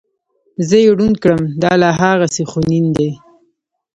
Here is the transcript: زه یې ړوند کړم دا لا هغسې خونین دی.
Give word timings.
زه 0.67 0.75
یې 0.83 0.89
ړوند 0.97 1.15
کړم 1.23 1.41
دا 1.63 1.71
لا 1.81 1.89
هغسې 2.01 2.43
خونین 2.51 2.85
دی. 2.97 3.09